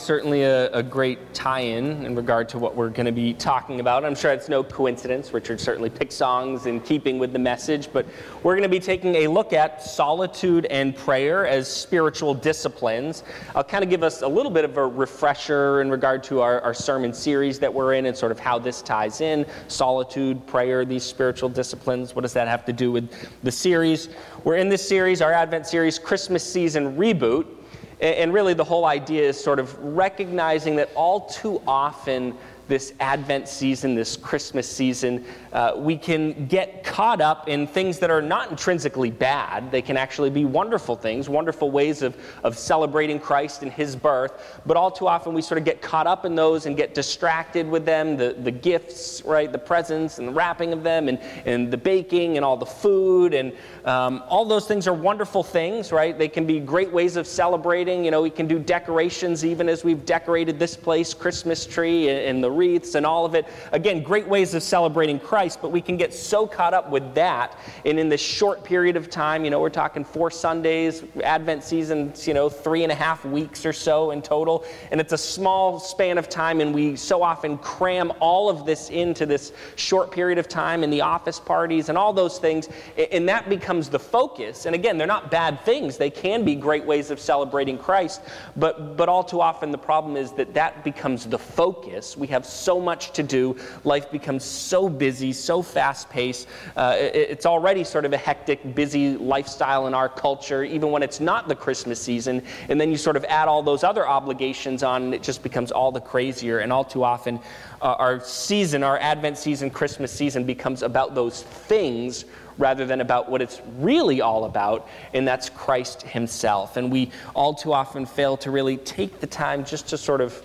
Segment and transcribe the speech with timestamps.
[0.00, 4.04] certainly a, a great tie-in in regard to what we're going to be talking about.
[4.04, 5.32] I'm sure it's no coincidence.
[5.32, 8.06] Richard certainly picked songs in keeping with the message, but
[8.42, 13.24] we're going to be taking a look at solitude and prayer as spiritual disciplines.
[13.54, 16.60] I'll kind of give us a little bit of a refresher in regard to our,
[16.60, 19.46] our sermon series that we're in and sort of how this ties in.
[19.68, 22.14] Solitude, prayer, these spiritual disciplines.
[22.14, 23.10] What does that have to do with
[23.42, 24.08] the series?
[24.44, 27.55] We're in this series, our Advent series, Christmas Season Reboot.
[28.00, 32.36] And really, the whole idea is sort of recognizing that all too often
[32.68, 35.24] this Advent season, this Christmas season,
[35.56, 39.70] uh, we can get caught up in things that are not intrinsically bad.
[39.70, 44.60] They can actually be wonderful things, wonderful ways of, of celebrating Christ and his birth.
[44.66, 47.66] But all too often we sort of get caught up in those and get distracted
[47.66, 49.50] with them the, the gifts, right?
[49.50, 53.32] The presents and the wrapping of them and, and the baking and all the food.
[53.32, 53.54] And
[53.86, 56.18] um, all those things are wonderful things, right?
[56.18, 58.04] They can be great ways of celebrating.
[58.04, 62.18] You know, we can do decorations even as we've decorated this place, Christmas tree and,
[62.18, 63.46] and the wreaths and all of it.
[63.72, 67.56] Again, great ways of celebrating Christ, but we can get so caught up with that.
[67.84, 72.12] And in this short period of time, you know, we're talking four Sundays, Advent season,
[72.24, 74.64] you know, three and a half weeks or so in total.
[74.90, 78.88] And it's a small span of time, and we so often cram all of this
[78.88, 82.68] into this short period of time in the office parties and all those things.
[83.12, 84.64] And that becomes the focus.
[84.64, 88.22] And again, they're not bad things, they can be great ways of celebrating Christ.
[88.56, 92.16] But, but all too often, the problem is that that becomes the focus.
[92.16, 93.56] We have so much to do.
[93.84, 96.48] Life becomes so busy, so fast paced.
[96.76, 101.02] Uh, it, it's already sort of a hectic, busy lifestyle in our culture, even when
[101.02, 102.42] it's not the Christmas season.
[102.68, 105.72] And then you sort of add all those other obligations on, and it just becomes
[105.72, 106.58] all the crazier.
[106.58, 107.40] And all too often,
[107.82, 112.24] uh, our season, our Advent season, Christmas season, becomes about those things
[112.58, 116.76] rather than about what it's really all about, and that's Christ Himself.
[116.76, 120.42] And we all too often fail to really take the time just to sort of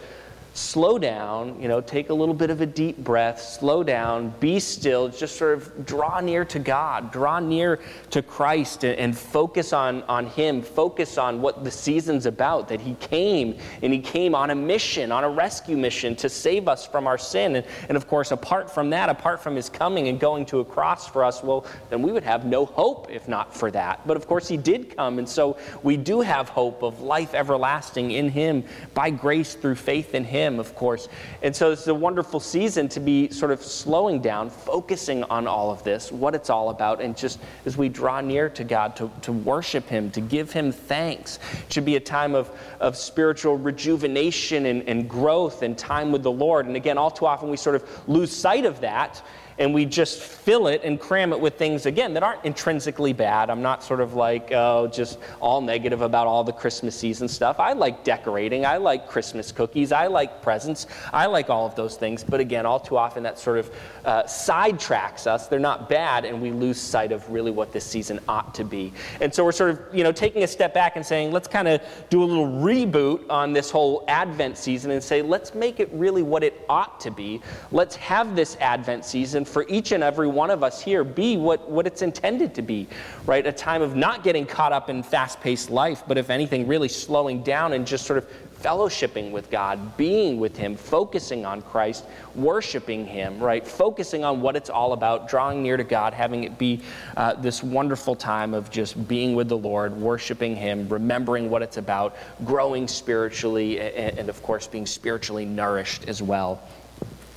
[0.54, 4.60] slow down, you know, take a little bit of a deep breath, slow down, be
[4.60, 7.80] still, just sort of draw near to God, draw near
[8.10, 12.82] to Christ and, and, focus on, on Him, focus on what the season's about, that
[12.82, 16.86] He came and He came on a mission, on a rescue mission to save us
[16.86, 17.56] from our sin.
[17.56, 20.66] And, and of course, apart from that, apart from His coming and going to a
[20.66, 24.06] cross for us, well, then we would have no hope if not for that.
[24.06, 28.11] But of course, He did come, and so we do have hope of life everlasting
[28.11, 31.08] in Him by grace through faith in Him him, of course.
[31.42, 35.72] And so it's a wonderful season to be sort of slowing down, focusing on all
[35.72, 39.10] of this, what it's all about, and just as we draw near to God, to,
[39.22, 41.40] to worship Him, to give Him thanks.
[41.66, 46.24] It should be a time of, of spiritual rejuvenation and, and growth and time with
[46.24, 46.66] the Lord.
[46.66, 49.22] And again, all too often we sort of lose sight of that
[49.61, 53.48] and we just fill it and cram it with things again that aren't intrinsically bad.
[53.52, 57.60] I'm not sort of like oh just all negative about all the Christmas season stuff.
[57.60, 58.66] I like decorating.
[58.66, 59.92] I like Christmas cookies.
[59.92, 60.88] I like presents.
[61.14, 62.23] I like all of those things.
[62.23, 63.72] But again, all too often that sort of
[64.04, 65.45] uh, sidetracks us.
[65.45, 68.92] They're not bad, and we lose sight of really what this season ought to be.
[69.22, 71.67] And so we're sort of you know taking a step back and saying let's kind
[71.67, 75.89] of do a little reboot on this whole Advent season and say let's make it
[75.93, 77.39] really what it ought to be.
[77.72, 81.70] Let's have this Advent season for each and every one of us here be what,
[81.70, 82.88] what it's intended to be,
[83.26, 83.45] right?
[83.45, 86.88] A time of not getting caught up in fast paced life, but if anything, really
[86.88, 88.28] slowing down and just sort of
[88.61, 93.66] fellowshipping with God, being with Him, focusing on Christ, worshiping Him, right?
[93.67, 96.82] Focusing on what it's all about, drawing near to God, having it be
[97.17, 101.78] uh, this wonderful time of just being with the Lord, worshiping Him, remembering what it's
[101.78, 106.61] about, growing spiritually, and, and of course, being spiritually nourished as well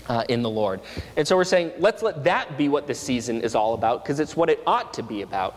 [0.09, 0.81] uh, in the Lord.
[1.17, 4.21] And so we're saying, let's let that be what this season is all about, because
[4.21, 5.57] it's what it ought to be about.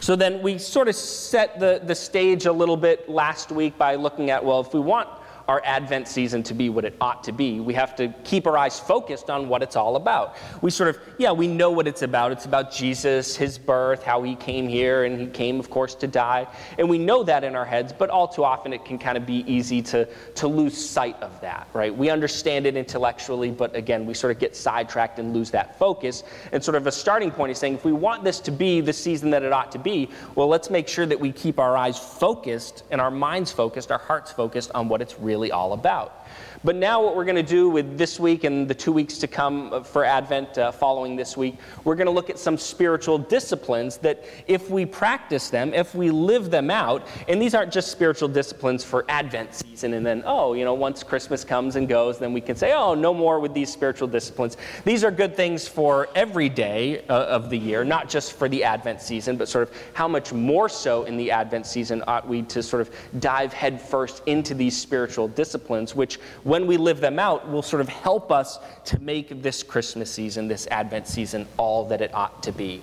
[0.00, 3.94] So then we sort of set the, the stage a little bit last week by
[3.94, 5.08] looking at, well, if we want
[5.48, 7.60] our Advent season to be what it ought to be.
[7.60, 10.36] We have to keep our eyes focused on what it's all about.
[10.62, 12.32] We sort of, yeah, we know what it's about.
[12.32, 16.06] It's about Jesus, his birth, how he came here, and he came, of course, to
[16.06, 16.46] die.
[16.78, 19.26] And we know that in our heads, but all too often it can kind of
[19.26, 20.06] be easy to,
[20.36, 21.94] to lose sight of that, right?
[21.94, 26.22] We understand it intellectually, but again, we sort of get sidetracked and lose that focus.
[26.52, 28.92] And sort of a starting point is saying, if we want this to be the
[28.92, 31.98] season that it ought to be, well, let's make sure that we keep our eyes
[31.98, 36.19] focused and our minds focused, our hearts focused on what it's really really all about.
[36.62, 39.26] But now, what we're going to do with this week and the two weeks to
[39.26, 43.96] come for Advent uh, following this week, we're going to look at some spiritual disciplines
[43.98, 48.28] that, if we practice them, if we live them out, and these aren't just spiritual
[48.28, 52.32] disciplines for Advent season, and then, oh, you know, once Christmas comes and goes, then
[52.32, 54.56] we can say, oh, no more with these spiritual disciplines.
[54.84, 58.64] These are good things for every day uh, of the year, not just for the
[58.64, 62.42] Advent season, but sort of how much more so in the Advent season ought we
[62.42, 66.18] to sort of dive headfirst into these spiritual spiritual disciplines, which,
[66.50, 70.48] when we live them out, will sort of help us to make this Christmas season,
[70.48, 72.82] this Advent season, all that it ought to be.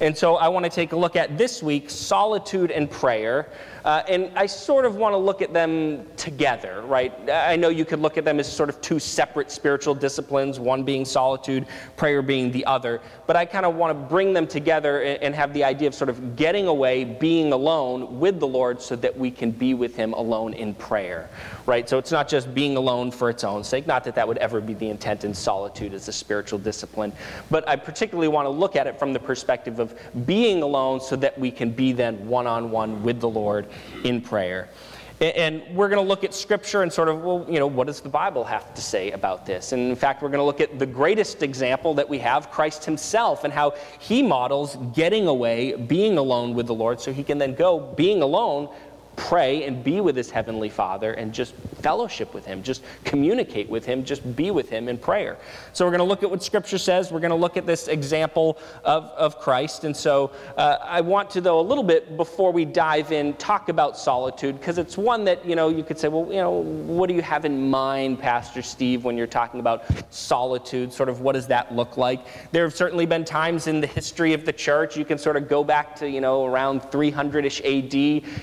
[0.00, 3.48] And so I want to take a look at this week solitude and prayer.
[3.88, 7.10] Uh, and I sort of want to look at them together, right?
[7.30, 10.82] I know you could look at them as sort of two separate spiritual disciplines, one
[10.82, 13.00] being solitude, prayer being the other.
[13.26, 15.94] But I kind of want to bring them together and, and have the idea of
[15.94, 19.96] sort of getting away, being alone with the Lord so that we can be with
[19.96, 21.30] Him alone in prayer,
[21.64, 21.88] right?
[21.88, 24.60] So it's not just being alone for its own sake, not that that would ever
[24.60, 27.10] be the intent in solitude as a spiritual discipline.
[27.50, 31.16] But I particularly want to look at it from the perspective of being alone so
[31.16, 33.66] that we can be then one on one with the Lord
[34.04, 34.68] in prayer.
[35.20, 38.00] And we're going to look at Scripture and sort of, well, you know, what does
[38.00, 39.72] the Bible have to say about this?
[39.72, 42.84] And in fact, we're going to look at the greatest example that we have, Christ
[42.84, 47.36] Himself, and how He models getting away, being alone with the Lord, so He can
[47.36, 48.72] then go, being alone,
[49.18, 53.84] pray and be with his heavenly father and just fellowship with him, just communicate with
[53.84, 55.36] him, just be with him in prayer.
[55.72, 57.10] So we're going to look at what scripture says.
[57.10, 59.84] We're going to look at this example of, of Christ.
[59.84, 63.68] And so uh, I want to, though, a little bit before we dive in, talk
[63.68, 67.08] about solitude because it's one that, you know, you could say, well, you know, what
[67.08, 69.84] do you have in mind, Pastor Steve, when you're talking about
[70.14, 70.92] solitude?
[70.92, 72.24] Sort of what does that look like?
[72.52, 75.48] There have certainly been times in the history of the church, you can sort of
[75.48, 77.94] go back to, you know, around 300 ish AD,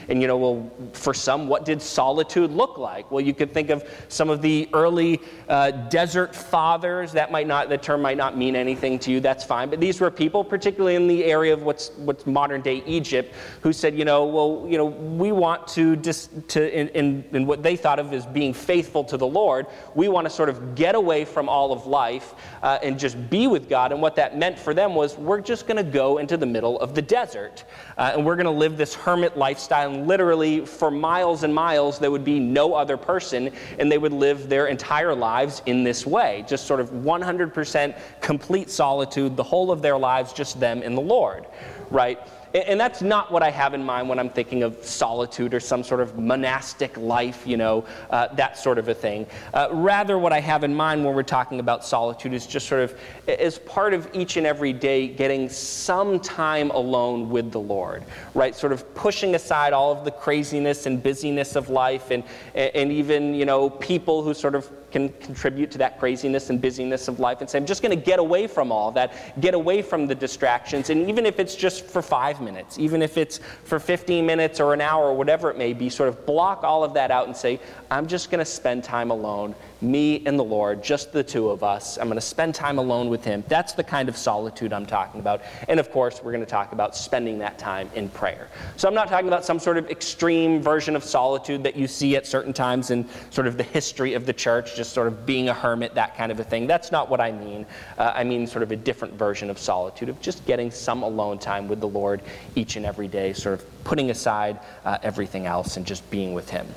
[0.10, 3.09] and, you know, well, for some, what did solitude look like?
[3.12, 7.12] Well, you could think of some of the early uh, desert fathers.
[7.12, 9.19] That might not, the term might not mean anything to you.
[9.19, 9.69] That's fine.
[9.69, 13.73] But these were people, particularly in the area of what's, what's modern day Egypt, who
[13.73, 17.63] said, you know, well, you know, we want to, dis, to in, in, in what
[17.63, 20.95] they thought of as being faithful to the Lord, we want to sort of get
[20.95, 23.91] away from all of life uh, and just be with God.
[23.91, 26.79] And what that meant for them was, we're just going to go into the middle
[26.79, 27.63] of the desert.
[27.97, 31.99] Uh, and we're going to live this hermit lifestyle and literally for miles and miles,
[31.99, 36.05] there would be no other person, and they would live their entire lives in this
[36.05, 36.45] way.
[36.47, 41.01] Just sort of 100% complete solitude, the whole of their lives, just them and the
[41.01, 41.45] Lord,
[41.89, 42.19] right?
[42.55, 45.83] And that's not what I have in mind when I'm thinking of solitude or some
[45.83, 49.27] sort of monastic life, you know, uh, that sort of a thing.
[49.53, 52.81] Uh, rather, what I have in mind when we're talking about solitude is just sort
[52.81, 52.97] of
[53.27, 58.55] as part of each and every day getting some time alone with the Lord, right?
[58.55, 62.23] Sort of pushing aside all of the craziness and busyness of life and,
[62.53, 67.09] and even, you know, people who sort of can contribute to that craziness and busyness
[67.09, 69.12] of life and say, I'm just going to get away from all that,
[69.42, 70.89] get away from the distractions.
[70.89, 74.74] And even if it's just for five minutes, even if it's for 15 minutes or
[74.74, 77.36] an hour or whatever it may be, sort of block all of that out and
[77.36, 77.59] say,
[77.92, 79.53] I'm just going to spend time alone
[79.85, 81.97] me and the Lord, just the two of us.
[81.97, 83.43] I'm going to spend time alone with Him.
[83.47, 85.41] That's the kind of solitude I'm talking about.
[85.67, 88.47] And of course, we're going to talk about spending that time in prayer.
[88.75, 92.15] So I'm not talking about some sort of extreme version of solitude that you see
[92.15, 95.49] at certain times in sort of the history of the church, just sort of being
[95.49, 96.67] a hermit, that kind of a thing.
[96.67, 97.65] That's not what I mean.
[97.97, 101.38] Uh, I mean sort of a different version of solitude, of just getting some alone
[101.39, 102.21] time with the Lord
[102.55, 106.49] each and every day, sort of putting aside uh, everything else and just being with
[106.49, 106.67] Him.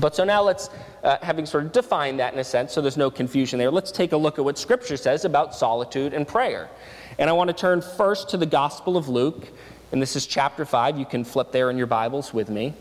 [0.00, 0.70] But so now let's
[1.04, 3.92] uh, having sort of defined that in a sense, so there's no confusion there, let's
[3.92, 6.70] take a look at what Scripture says about solitude and prayer.
[7.18, 9.46] And I want to turn first to the Gospel of Luke,
[9.92, 10.98] and this is chapter 5.
[10.98, 12.72] You can flip there in your Bibles with me.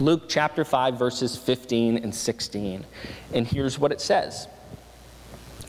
[0.00, 2.86] Luke chapter 5, verses 15 and 16.
[3.34, 4.48] And here's what it says.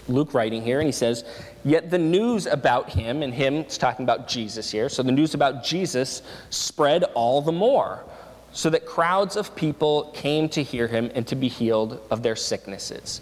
[0.07, 1.25] Luke writing here, and he says,
[1.63, 5.33] Yet the news about him, and him, it's talking about Jesus here, so the news
[5.33, 8.03] about Jesus spread all the more
[8.51, 12.35] so that crowds of people came to hear him and to be healed of their
[12.35, 13.21] sicknesses.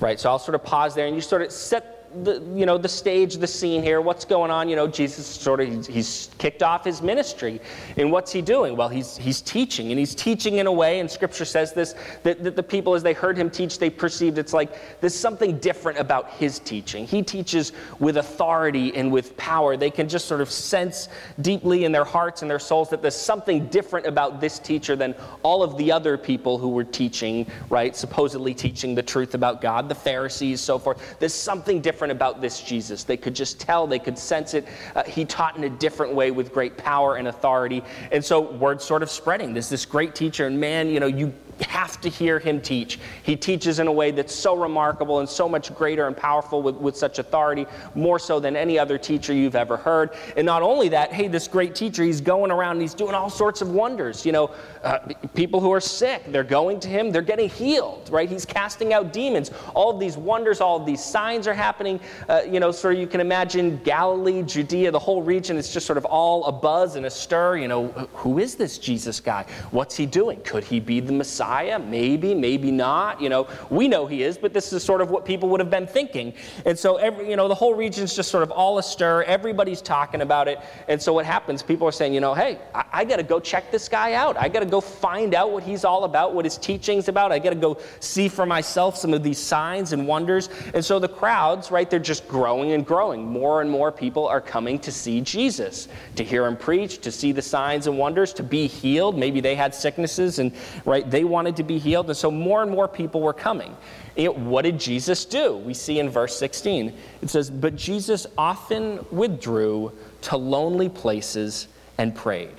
[0.00, 0.18] Right?
[0.18, 2.88] So I'll sort of pause there and you sort of set the, you know, the
[2.88, 4.00] stage, the scene here.
[4.00, 4.68] What's going on?
[4.68, 7.60] You know, Jesus sort of, he's kicked off his ministry.
[7.96, 8.76] And what's he doing?
[8.76, 9.90] Well, he's, he's teaching.
[9.90, 13.02] And he's teaching in a way, and scripture says this, that, that the people, as
[13.02, 17.06] they heard him teach, they perceived it's like there's something different about his teaching.
[17.06, 19.76] He teaches with authority and with power.
[19.76, 21.08] They can just sort of sense
[21.40, 25.14] deeply in their hearts and their souls that there's something different about this teacher than
[25.42, 27.94] all of the other people who were teaching, right?
[27.94, 31.16] Supposedly teaching the truth about God, the Pharisees, so forth.
[31.20, 33.04] There's something different different about this Jesus.
[33.04, 34.66] They could just tell, they could sense it.
[34.96, 37.82] Uh, he taught in a different way with great power and authority.
[38.10, 39.52] And so word sort of spreading.
[39.52, 42.98] There's this great teacher, and man, you know, you have to hear him teach.
[43.22, 46.76] He teaches in a way that's so remarkable and so much greater and powerful with,
[46.76, 50.10] with such authority, more so than any other teacher you've ever heard.
[50.36, 53.30] And not only that, hey, this great teacher, he's going around and he's doing all
[53.30, 54.24] sorts of wonders.
[54.24, 54.98] You know, uh,
[55.34, 58.28] people who are sick, they're going to him, they're getting healed, right?
[58.28, 59.50] He's casting out demons.
[59.74, 62.00] All of these wonders, all of these signs are happening.
[62.28, 65.98] Uh, you know, so you can imagine Galilee, Judea, the whole region, it's just sort
[65.98, 67.58] of all a buzz and a stir.
[67.58, 69.44] You know, who is this Jesus guy?
[69.70, 70.40] What's he doing?
[70.42, 71.49] Could he be the Messiah?
[71.50, 71.80] Messiah?
[71.80, 73.20] Maybe, maybe not.
[73.20, 75.70] You know, we know he is, but this is sort of what people would have
[75.70, 76.32] been thinking.
[76.64, 79.24] And so, every, you know, the whole region's just sort of all astir.
[79.24, 80.60] Everybody's talking about it.
[80.86, 81.60] And so, what happens?
[81.60, 84.36] People are saying, you know, hey, I, I got to go check this guy out.
[84.36, 87.32] I got to go find out what he's all about, what his teaching's about.
[87.32, 90.50] I got to go see for myself some of these signs and wonders.
[90.72, 93.26] And so, the crowds, right, they're just growing and growing.
[93.26, 97.32] More and more people are coming to see Jesus, to hear him preach, to see
[97.32, 99.18] the signs and wonders, to be healed.
[99.18, 100.52] Maybe they had sicknesses and,
[100.84, 102.06] right, they wanted to be healed.
[102.08, 103.74] And so, more and more people were coming.
[104.14, 105.56] It, what did Jesus do?
[105.56, 106.94] We see in verse 16.
[107.22, 109.90] It says, But Jesus often withdrew
[110.22, 112.52] to lonely places and prayed.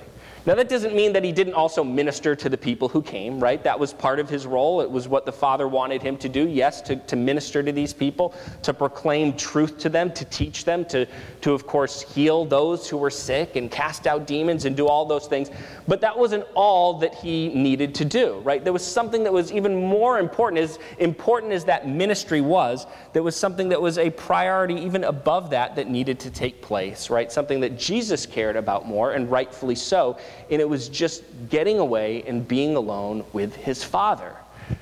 [0.44, 3.62] Now, that doesn't mean that he didn't also minister to the people who came, right?
[3.62, 4.80] That was part of his role.
[4.80, 7.92] It was what the Father wanted him to do, yes, to, to minister to these
[7.92, 11.06] people, to proclaim truth to them, to teach them, to,
[11.42, 15.06] to, of course, heal those who were sick and cast out demons and do all
[15.06, 15.48] those things.
[15.86, 18.64] But that wasn't all that he needed to do, right?
[18.64, 23.22] There was something that was even more important, as important as that ministry was, there
[23.22, 27.30] was something that was a priority even above that that needed to take place, right?
[27.30, 30.18] Something that Jesus cared about more, and rightfully so
[30.50, 34.36] and it was just getting away and being alone with his father.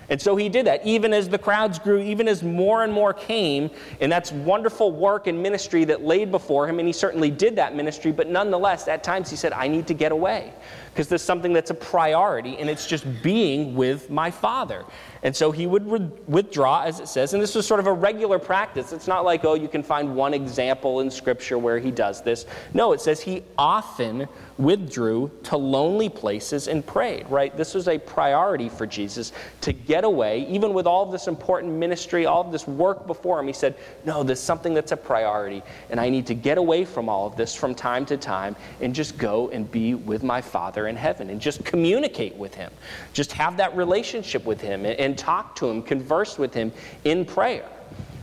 [0.08, 3.12] And so he did that, even as the crowds grew, even as more and more
[3.12, 7.56] came, and that's wonderful work and ministry that laid before him, and he certainly did
[7.56, 10.52] that ministry, but nonetheless, at times he said, I need to get away
[10.92, 14.84] because there's something that's a priority, and it's just being with my father.
[15.22, 17.92] And so he would re- withdraw, as it says, and this was sort of a
[17.92, 18.92] regular practice.
[18.92, 22.46] It's not like, oh, you can find one example in Scripture where he does this.
[22.74, 27.56] No, it says he often withdrew to lonely places and prayed, right?
[27.56, 29.32] This was a priority for Jesus
[29.62, 33.40] to get away, even with all of this important ministry, all of this work before
[33.40, 33.46] him.
[33.46, 37.08] He said, no, there's something that's a priority, and I need to get away from
[37.08, 40.86] all of this from time to time and just go and be with my Father
[40.90, 42.70] in heaven and just communicate with Him.
[43.14, 46.70] Just have that relationship with Him and, and talk to Him, converse with Him
[47.04, 47.66] in prayer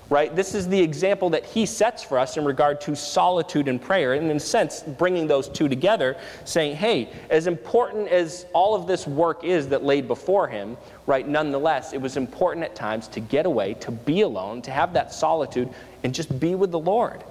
[0.09, 0.35] right?
[0.35, 4.13] This is the example that he sets for us in regard to solitude and prayer.
[4.13, 8.87] And in a sense, bringing those two together, saying, hey, as important as all of
[8.87, 13.19] this work is that laid before him, right, nonetheless, it was important at times to
[13.19, 15.69] get away, to be alone, to have that solitude,
[16.03, 17.23] and just be with the Lord.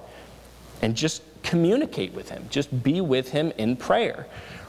[0.83, 4.27] And just communicate with him, just be with him in prayer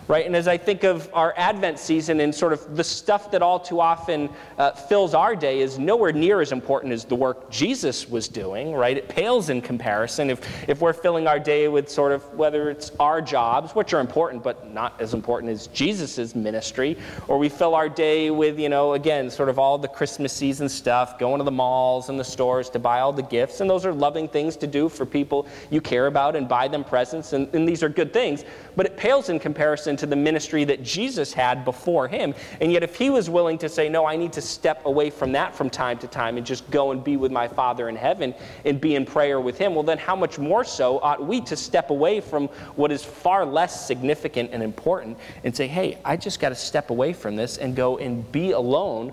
[0.08, 0.24] right?
[0.24, 3.60] And as I think of our Advent season and sort of the stuff that all
[3.60, 8.08] too often uh, fills our day is nowhere near as important as the work Jesus
[8.08, 8.96] was doing, right?
[8.96, 10.30] It pales in comparison.
[10.30, 14.00] If, if we're filling our day with sort of whether it's our jobs, which are
[14.00, 16.96] important but not as important as Jesus' ministry,
[17.28, 20.70] or we fill our day with, you know, again, sort of all the Christmas season
[20.70, 23.60] stuff, going to the malls and the stores to buy all the gifts.
[23.60, 26.82] And those are loving things to do for people you care about and buy them
[26.82, 27.34] presents.
[27.34, 28.44] And, and these are good things.
[28.74, 32.34] But it pales in comparison to the ministry that Jesus had before him.
[32.60, 35.32] And yet, if he was willing to say, No, I need to step away from
[35.32, 38.34] that from time to time and just go and be with my Father in heaven
[38.64, 41.56] and be in prayer with him, well, then how much more so ought we to
[41.56, 46.40] step away from what is far less significant and important and say, Hey, I just
[46.40, 49.12] got to step away from this and go and be alone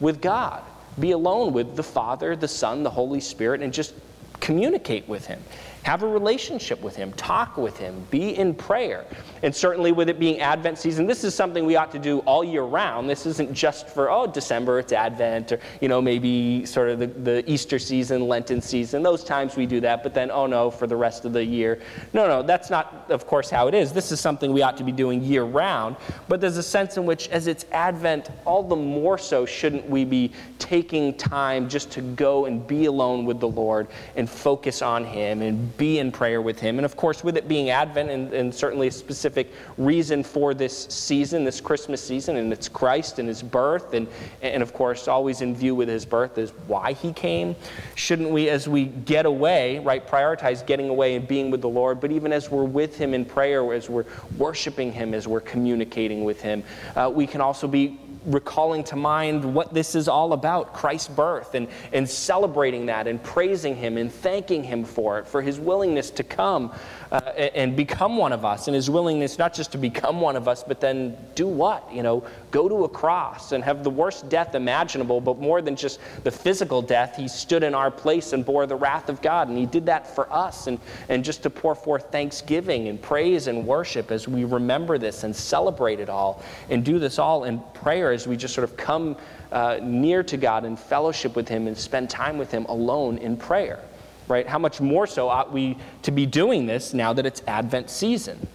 [0.00, 0.62] with God?
[0.98, 3.94] Be alone with the Father, the Son, the Holy Spirit, and just
[4.40, 5.42] communicate with Him.
[5.82, 9.04] Have a relationship with Him, talk with Him, be in prayer.
[9.46, 12.42] And certainly with it being Advent season, this is something we ought to do all
[12.42, 13.08] year round.
[13.08, 17.06] This isn't just for, oh, December, it's Advent, or, you know, maybe sort of the,
[17.06, 19.04] the Easter season, Lenten season.
[19.04, 21.80] Those times we do that, but then, oh no, for the rest of the year.
[22.12, 23.92] No, no, that's not, of course, how it is.
[23.92, 25.94] This is something we ought to be doing year round.
[26.26, 30.04] But there's a sense in which, as it's Advent, all the more so shouldn't we
[30.04, 33.86] be taking time just to go and be alone with the Lord
[34.16, 36.80] and focus on Him and be in prayer with Him.
[36.80, 39.35] And of course, with it being Advent and, and certainly a specific
[39.76, 44.06] reason for this season, this Christmas season, and it's Christ and His birth, and,
[44.42, 47.56] and of course, always in view with His birth is why He came.
[47.94, 52.00] Shouldn't we, as we get away, right, prioritize getting away and being with the Lord,
[52.00, 54.06] but even as we're with Him in prayer, as we're
[54.38, 56.62] worshiping Him, as we're communicating with Him,
[56.94, 61.54] uh, we can also be recalling to mind what this is all about Christ's birth
[61.54, 66.10] and, and celebrating that and praising Him and thanking Him for it, for His willingness
[66.10, 66.72] to come
[67.12, 70.48] uh, and become one of us, and His willingness not just to become one of
[70.48, 71.88] us, but then do what?
[71.92, 75.76] You know, go to a cross and have the worst death imaginable, but more than
[75.76, 79.48] just the physical death, He stood in our place and bore the wrath of God,
[79.48, 83.46] and He did that for us, and, and just to pour forth thanksgiving and praise
[83.46, 87.60] and worship as we remember this and celebrate it all, and do this all in
[87.74, 89.16] prayer as we just sort of come
[89.52, 93.36] uh, near to God and fellowship with Him and spend time with Him alone in
[93.36, 93.80] prayer
[94.28, 94.46] right?
[94.46, 98.48] How much more so ought we to be doing this now that it's Advent season?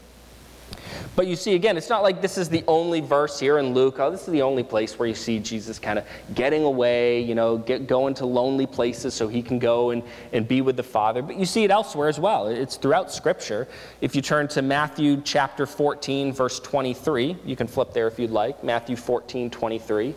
[1.15, 3.99] But you see, again, it's not like this is the only verse here in Luke.
[3.99, 7.35] Oh, this is the only place where you see Jesus kind of getting away, you
[7.35, 10.83] know, get, going to lonely places so he can go and, and be with the
[10.83, 11.21] Father.
[11.21, 12.47] But you see it elsewhere as well.
[12.47, 13.67] It's throughout Scripture.
[13.99, 18.31] If you turn to Matthew chapter 14, verse 23, you can flip there if you'd
[18.31, 18.63] like.
[18.63, 20.15] Matthew 14, 23.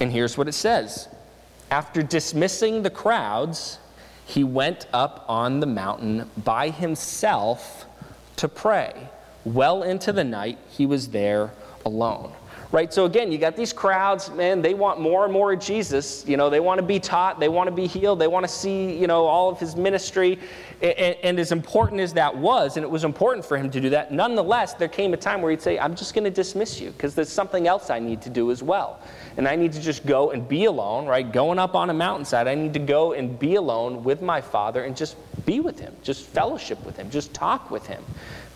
[0.00, 1.08] And here's what it says
[1.70, 3.78] After dismissing the crowds,
[4.24, 7.86] he went up on the mountain by himself
[8.36, 9.08] to pray
[9.44, 11.52] well into the night, he was there
[11.84, 12.32] alone.
[12.72, 12.92] Right?
[12.92, 16.24] So again, you got these crowds, man, they want more and more of Jesus.
[16.26, 18.50] You know, they want to be taught, they want to be healed, they want to
[18.50, 20.40] see, you know, all of his ministry.
[20.82, 23.90] And, and as important as that was, and it was important for him to do
[23.90, 26.90] that, nonetheless, there came a time where he'd say, I'm just going to dismiss you
[26.90, 29.00] because there's something else I need to do as well.
[29.36, 31.30] And I need to just go and be alone, right?
[31.30, 34.82] Going up on a mountainside, I need to go and be alone with my Father
[34.82, 38.02] and just be with him, just fellowship with him, just talk with him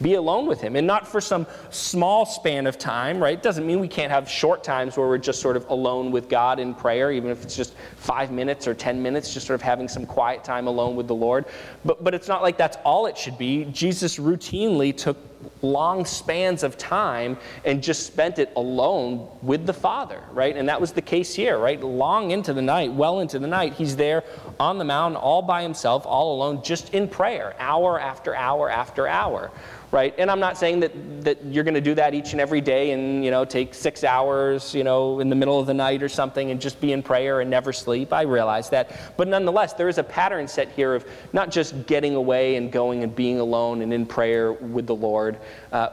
[0.01, 0.77] be alone with him.
[0.77, 3.37] And not for some small span of time right?
[3.37, 6.29] It doesn't mean we can't have short times where we're just sort of alone with
[6.29, 9.63] god in prayer even if it's just five minutes or ten minutes just sort of
[9.63, 11.47] having some quiet time alone with the lord.
[11.85, 13.65] But, but it's not like that's all it should be.
[13.67, 15.17] Jesus routinely took
[15.63, 20.57] long spans of time and just spent it alone with the father right?
[20.57, 21.81] And that was the case here right?
[21.81, 24.25] Long into the night well into the night he's there
[24.61, 29.07] on the mountain all by himself all alone just in prayer hour after hour after
[29.07, 29.51] hour
[29.91, 30.15] right?
[30.19, 32.91] And I'm not saying that, that you're going to do that each and every day
[32.91, 36.09] and, you know, take six hours, you know, in the middle of the night or
[36.09, 38.13] something and just be in prayer and never sleep.
[38.13, 39.17] I realize that.
[39.17, 43.03] But nonetheless, there is a pattern set here of not just getting away and going
[43.03, 45.39] and being alone and in prayer with the Lord,
[45.73, 45.89] uh,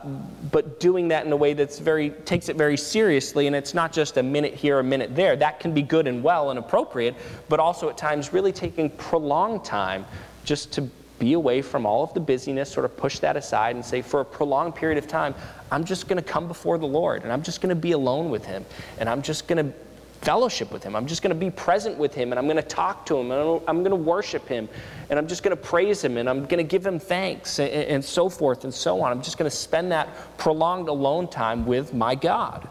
[0.51, 3.47] but doing that in a way that's very, takes it very seriously.
[3.47, 5.37] And it's not just a minute here, a minute there.
[5.37, 7.15] That can be good and well and appropriate,
[7.47, 10.05] but also at times really taking prolonged time
[10.43, 13.86] just to be away from all of the busyness, sort of push that aside and
[13.86, 15.34] say, for a prolonged period of time,
[15.72, 18.29] I'm just going to come before the Lord and I'm just going to be alone
[18.29, 18.65] with Him
[19.00, 19.74] and I'm just going to
[20.22, 20.95] fellowship with Him.
[20.95, 23.31] I'm just going to be present with Him and I'm going to talk to Him
[23.31, 24.67] and I'm going to worship Him
[25.10, 27.69] and I'm just going to praise Him and I'm going to give Him thanks and,
[27.69, 29.12] and so forth and so on.
[29.12, 32.67] I'm just going to spend that prolonged alone time with my God.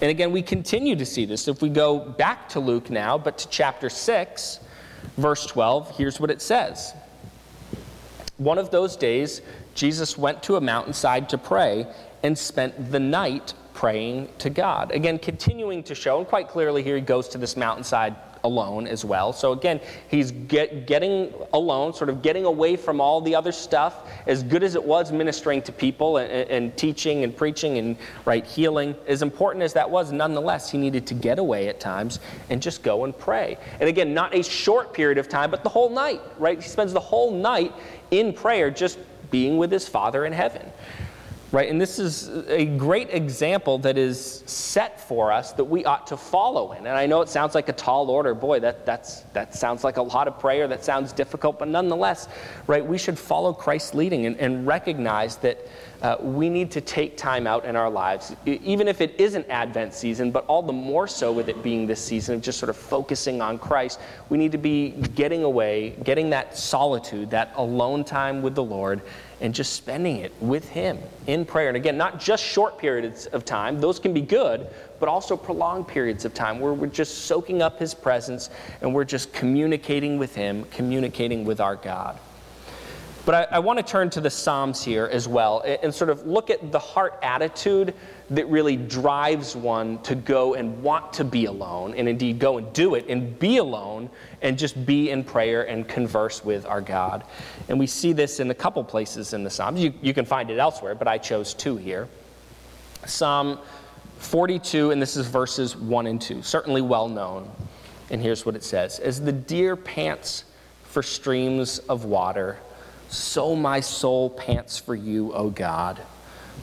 [0.00, 1.48] And again, we continue to see this.
[1.48, 4.60] If we go back to Luke now, but to chapter 6,
[5.16, 6.94] verse 12, here's what it says
[8.38, 9.42] One of those days,
[9.74, 11.86] Jesus went to a mountainside to pray
[12.22, 14.92] and spent the night praying to God.
[14.92, 19.04] Again, continuing to show, and quite clearly here he goes to this mountainside alone as
[19.04, 19.32] well.
[19.32, 24.08] So again, he's get, getting alone, sort of getting away from all the other stuff.
[24.26, 28.44] As good as it was ministering to people and, and, teaching and preaching and right
[28.44, 32.60] healing, as important as that was, nonetheless, he needed to get away at times and
[32.60, 33.58] just go and pray.
[33.80, 36.20] And again, not a short period of time, but the whole night.
[36.38, 36.60] Right?
[36.60, 37.72] He spends the whole night
[38.10, 38.98] in prayer, just
[39.30, 40.70] being with his Father in heaven
[41.52, 41.70] right?
[41.70, 46.16] And this is a great example that is set for us that we ought to
[46.16, 46.78] follow in.
[46.78, 48.34] And I know it sounds like a tall order.
[48.34, 50.66] Boy, that, that's, that sounds like a lot of prayer.
[50.66, 51.58] That sounds difficult.
[51.58, 52.26] But nonetheless,
[52.66, 55.66] right, we should follow Christ's leading and, and recognize that
[56.00, 59.94] uh, we need to take time out in our lives, even if it isn't Advent
[59.94, 62.76] season, but all the more so with it being this season of just sort of
[62.76, 64.00] focusing on Christ.
[64.28, 69.02] We need to be getting away, getting that solitude, that alone time with the Lord,
[69.42, 71.68] and just spending it with Him in prayer.
[71.68, 74.68] And again, not just short periods of time, those can be good,
[75.00, 78.50] but also prolonged periods of time where we're just soaking up His presence
[78.80, 82.18] and we're just communicating with Him, communicating with our God.
[83.24, 86.10] But I, I want to turn to the Psalms here as well and, and sort
[86.10, 87.94] of look at the heart attitude
[88.32, 92.72] that really drives one to go and want to be alone, and indeed go and
[92.72, 94.08] do it and be alone
[94.40, 97.24] and just be in prayer and converse with our God.
[97.68, 99.80] And we see this in a couple places in the Psalms.
[99.80, 102.08] You, you can find it elsewhere, but I chose two here.
[103.06, 103.58] Psalm
[104.18, 107.50] 42, and this is verses 1 and 2, certainly well known.
[108.10, 110.44] And here's what it says As the deer pants
[110.84, 112.58] for streams of water,
[113.08, 116.00] so my soul pants for you, O God.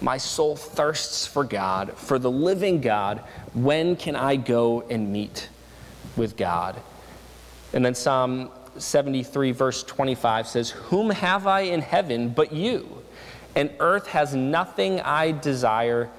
[0.02, 3.20] My soul thirsts for God, for the living God.
[3.54, 5.50] When can I go and meet
[6.16, 6.82] with God?
[7.74, 13.02] And then Psalm 73, verse 25 says, Whom have I in heaven but you?
[13.56, 16.10] And earth has nothing I desire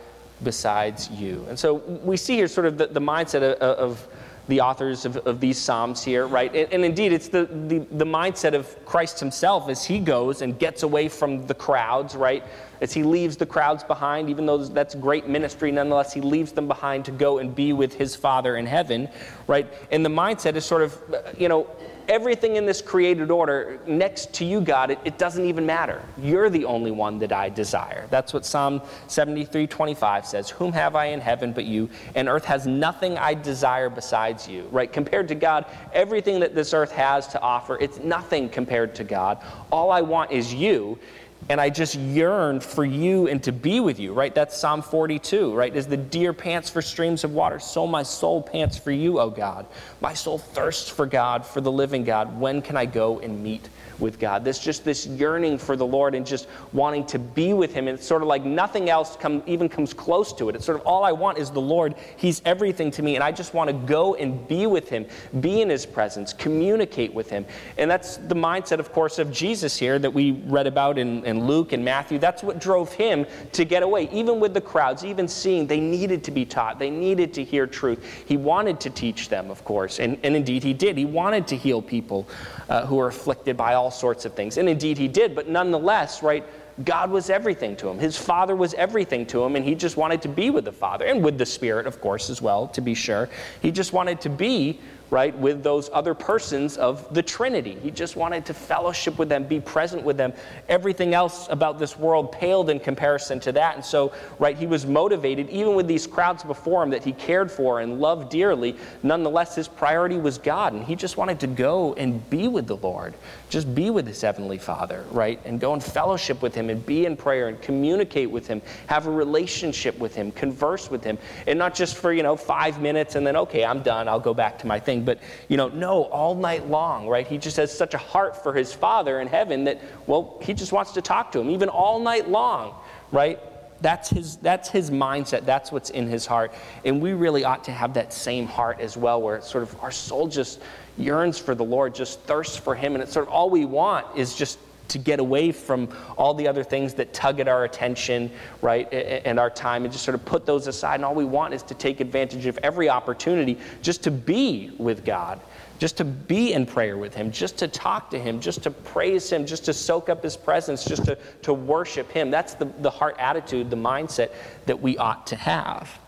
[0.43, 1.47] besides you.
[1.49, 4.09] And so we see here sort of the, the mindset of, of
[4.51, 6.55] the authors of, of these Psalms here, right?
[6.55, 10.59] And, and indeed, it's the, the, the, mindset of Christ himself as he goes and
[10.59, 12.45] gets away from the crowds, right?
[12.81, 16.69] As he leaves the crowds behind, even though that's great ministry, nonetheless, he leaves them
[16.69, 19.09] behind to go and be with his Father in heaven,
[19.47, 19.73] right?
[19.91, 20.99] And the mindset is sort of,
[21.39, 21.67] you know,
[22.11, 26.03] everything in this created order, next to you, God, it, it doesn't even matter.
[26.19, 28.09] You're the only one that I desire.
[28.11, 30.51] That's what Psalm 73 25 says.
[30.51, 31.89] Whom have I in heaven but you?
[32.17, 34.93] And earth has nothing I desire besides you, right?
[34.93, 39.43] Compared to God, everything that this earth has to offer, it's nothing compared to God.
[39.71, 40.99] All I want is you
[41.49, 44.35] and I just yearn for you and to be with you, right?
[44.35, 45.75] That's Psalm 42, right?
[45.75, 49.31] As the deer pants for streams of water, so my soul pants for you, O
[49.31, 49.67] God.
[50.01, 52.39] My soul thirsts for God, for the living God.
[52.39, 53.69] When can I go and meet
[54.01, 54.45] with God.
[54.45, 57.87] This just this yearning for the Lord and just wanting to be with Him.
[57.87, 60.57] And it's sort of like nothing else come, even comes close to it.
[60.57, 61.95] It's sort of all I want is the Lord.
[62.17, 65.07] He's everything to me, and I just want to go and be with Him,
[65.41, 67.45] be in His presence, communicate with Him.
[67.79, 71.47] And that's the mindset, of course, of Jesus here that we read about in, in
[71.47, 72.19] Luke and Matthew.
[72.19, 76.23] That's what drove him to get away, even with the crowds, even seeing they needed
[76.25, 78.25] to be taught, they needed to hear truth.
[78.27, 80.99] He wanted to teach them, of course, and, and indeed he did.
[80.99, 82.29] He wanted to heal people
[82.69, 84.59] uh, who are afflicted by all sorts of things.
[84.59, 86.45] And indeed he did, but nonetheless, right,
[86.85, 87.99] God was everything to him.
[87.99, 91.05] His Father was everything to him, and he just wanted to be with the Father
[91.05, 93.29] and with the Spirit, of course, as well, to be sure.
[93.61, 94.81] He just wanted to be
[95.11, 97.77] right, with those other persons of the Trinity.
[97.83, 100.33] He just wanted to fellowship with them, be present with them.
[100.69, 103.75] Everything else about this world paled in comparison to that.
[103.75, 107.51] And so, right, he was motivated, even with these crowds before him that he cared
[107.51, 108.77] for and loved dearly.
[109.03, 112.77] Nonetheless, his priority was God, and he just wanted to go and be with the
[112.77, 113.15] Lord,
[113.49, 117.07] just be with his Heavenly Father, right, and go and fellowship with him and be
[117.07, 121.19] in prayer and communicate with him, have a relationship with him, converse with him,
[121.49, 124.35] and not just for, you know, five minutes and then, okay, I'm done, I'll go
[124.35, 127.27] back to my thing but, you know, no, all night long, right?
[127.27, 130.73] He just has such a heart for his Father in heaven that, well, he just
[130.73, 132.75] wants to talk to him, even all night long,
[133.13, 133.39] right?
[133.81, 135.47] That's his, that's his mindset.
[135.47, 136.53] That's what's in his heart.
[136.85, 139.75] And we really ought to have that same heart as well, where it's sort of
[139.83, 140.61] our soul just
[140.99, 142.95] yearns for the Lord, just thirsts for him.
[142.95, 144.59] And it's sort of all we want is just
[144.91, 149.39] to get away from all the other things that tug at our attention, right, and
[149.39, 150.97] our time, and just sort of put those aside.
[150.97, 155.05] And all we want is to take advantage of every opportunity just to be with
[155.05, 155.41] God,
[155.79, 159.31] just to be in prayer with Him, just to talk to Him, just to praise
[159.31, 162.31] Him, just to soak up His presence, just to, to worship Him.
[162.31, 164.33] That's the, the heart attitude, the mindset
[164.67, 166.00] that we ought to have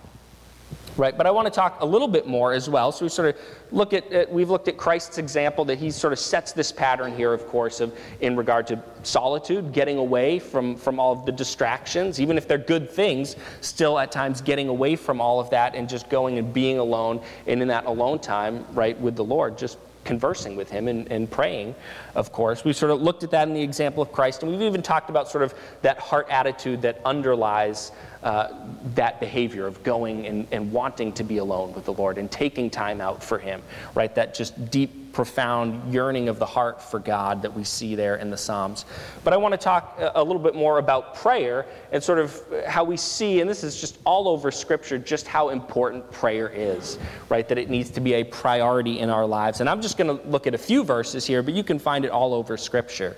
[0.96, 1.16] right?
[1.16, 2.92] But I want to talk a little bit more as well.
[2.92, 6.18] So we sort of look at, we've looked at Christ's example that he sort of
[6.18, 10.98] sets this pattern here, of course, of in regard to solitude, getting away from from
[11.00, 15.20] all of the distractions, even if they're good things, still at times getting away from
[15.20, 18.98] all of that and just going and being alone, and in that alone time, right,
[19.00, 21.74] with the Lord, just conversing with him and, and, praying,
[22.16, 22.64] of course.
[22.64, 25.10] We sort of looked at that in the example of Christ, and we've even talked
[25.10, 28.48] about sort of that heart attitude that underlies uh,
[28.94, 32.70] that behavior of going and, and wanting to be alone with the Lord and taking
[32.70, 33.62] time out for Him,
[33.94, 34.14] right?
[34.14, 38.30] That just deep, profound yearning of the heart for God that we see there in
[38.30, 38.84] the Psalms.
[39.24, 42.84] But I want to talk a little bit more about prayer and sort of how
[42.84, 47.48] we see, and this is just all over Scripture, just how important prayer is, right?
[47.48, 49.60] That it needs to be a priority in our lives.
[49.60, 52.04] And I'm just going to look at a few verses here, but you can find
[52.04, 53.16] it all over Scripture.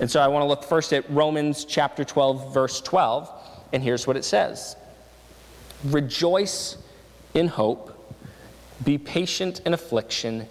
[0.00, 3.41] And so I want to look first at Romans chapter 12, verse 12.
[3.72, 4.76] And here's what it says
[5.84, 6.76] Rejoice
[7.34, 8.16] in hope,
[8.84, 10.46] be patient in affliction,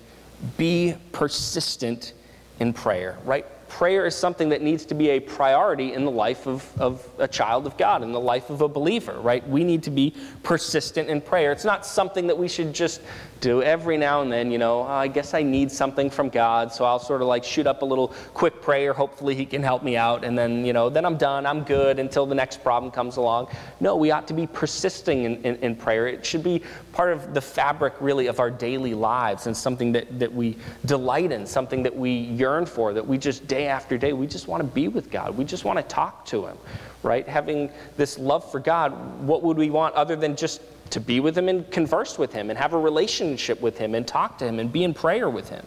[0.58, 2.14] be persistent
[2.60, 3.46] in prayer, right?
[3.72, 7.28] prayer is something that needs to be a priority in the life of, of a
[7.28, 9.48] child of God, in the life of a believer, right?
[9.48, 11.54] We need to be persistent in prayer.
[11.54, 13.02] It's not something that we should just
[13.42, 16.74] do every now and then, you know, oh, I guess I need something from God,
[16.74, 18.94] so I'll sort of like shoot up a little quick prayer.
[18.94, 20.24] Hopefully, He can help me out.
[20.24, 21.46] And then, you know, then I'm done.
[21.46, 23.48] I'm good until the next problem comes along.
[23.80, 26.08] No, we ought to be persisting in, in, in prayer.
[26.08, 30.20] It should be part of the fabric, really, of our daily lives and something that,
[30.20, 33.98] that we delight in, something that we yearn for, that we just day day after
[33.98, 35.38] day, we just want to be with God.
[35.38, 36.58] We just want to talk to Him,
[37.04, 37.28] right?
[37.28, 38.90] Having this love for God,
[39.22, 42.50] what would we want other than just to be with Him and converse with Him
[42.50, 45.50] and have a relationship with Him and talk to Him and be in prayer with
[45.50, 45.66] Him,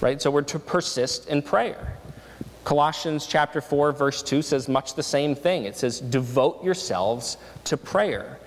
[0.00, 0.20] right?
[0.20, 1.96] So we're to persist in prayer.
[2.64, 5.64] Colossians chapter 4 verse 2 says much the same thing.
[5.64, 8.37] It says devote yourselves to prayer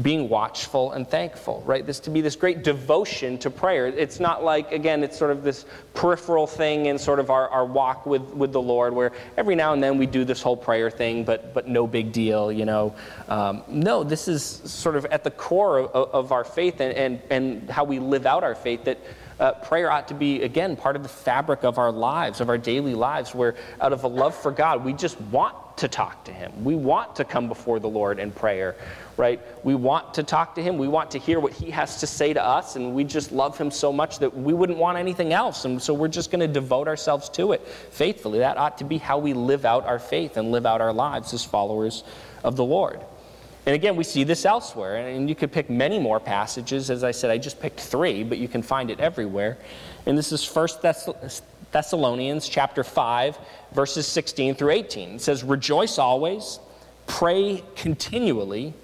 [0.00, 1.84] being watchful and thankful, right?
[1.84, 3.86] This to be this great devotion to prayer.
[3.86, 7.64] It's not like, again, it's sort of this peripheral thing in sort of our, our
[7.64, 10.90] walk with, with the Lord where every now and then we do this whole prayer
[10.90, 12.94] thing, but, but no big deal, you know.
[13.28, 17.22] Um, no, this is sort of at the core of, of our faith and, and,
[17.30, 18.98] and how we live out our faith that
[19.40, 22.58] uh, prayer ought to be, again, part of the fabric of our lives, of our
[22.58, 26.32] daily lives, where out of a love for God, we just want to talk to
[26.32, 26.52] Him.
[26.64, 28.76] We want to come before the Lord in prayer,
[29.16, 29.40] right?
[29.64, 30.78] We want to talk to Him.
[30.78, 33.56] We want to hear what He has to say to us, and we just love
[33.56, 35.64] Him so much that we wouldn't want anything else.
[35.64, 38.40] And so we're just going to devote ourselves to it faithfully.
[38.40, 41.32] That ought to be how we live out our faith and live out our lives
[41.32, 42.04] as followers
[42.44, 43.00] of the Lord.
[43.66, 46.90] And again, we see this elsewhere, and you could pick many more passages.
[46.90, 49.58] As I said, I just picked three, but you can find it everywhere.
[50.06, 53.38] And this is 1 Thessalonians chapter 5,
[53.72, 55.16] verses 16 through 18.
[55.16, 56.60] It says, Rejoice always,
[57.06, 58.74] pray continually,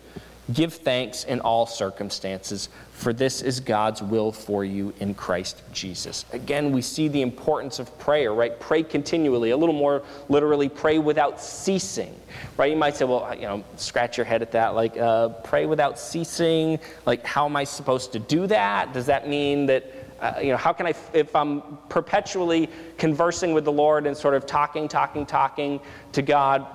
[0.53, 6.25] give thanks in all circumstances, for this is God's will for you in Christ Jesus.
[6.33, 8.59] Again, we see the importance of prayer, right?
[8.61, 9.51] Pray continually.
[9.51, 12.15] A little more literally, pray without ceasing,
[12.57, 12.71] right?
[12.71, 14.75] You might say, well, you know, scratch your head at that.
[14.75, 16.79] Like, uh, pray without ceasing.
[17.07, 18.93] Like, how am I supposed to do that?
[18.93, 23.67] Does that mean that uh, you know, how can I, if I'm perpetually conversing with
[23.67, 25.81] the Lord and sort of talking, talking, talking
[26.15, 26.67] to God,